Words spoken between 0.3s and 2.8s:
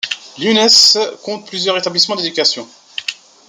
Luynes compte plusieurs établissements d'éducation.